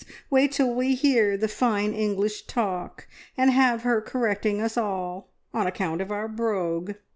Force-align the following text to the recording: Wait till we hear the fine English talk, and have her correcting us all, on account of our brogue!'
Wait 0.31 0.51
till 0.51 0.73
we 0.73 0.95
hear 0.95 1.37
the 1.37 1.47
fine 1.47 1.93
English 1.93 2.47
talk, 2.47 3.07
and 3.37 3.51
have 3.51 3.83
her 3.83 4.01
correcting 4.01 4.59
us 4.59 4.75
all, 4.75 5.29
on 5.53 5.67
account 5.67 6.01
of 6.01 6.11
our 6.11 6.27
brogue!' 6.27 6.95